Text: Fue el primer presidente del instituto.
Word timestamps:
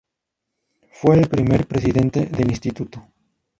Fue 0.93 1.15
el 1.15 1.29
primer 1.29 1.67
presidente 1.67 2.25
del 2.25 2.49
instituto. 2.49 3.07